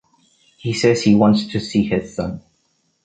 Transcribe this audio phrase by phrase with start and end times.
[0.57, 2.41] He says he wants to see his son.